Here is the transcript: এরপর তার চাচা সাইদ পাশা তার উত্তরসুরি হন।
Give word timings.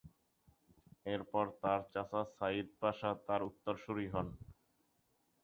এরপর 1.05 1.45
তার 1.61 1.81
চাচা 1.93 2.21
সাইদ 2.35 2.67
পাশা 2.81 3.09
তার 3.27 3.41
উত্তরসুরি 3.49 4.07
হন। 4.13 4.27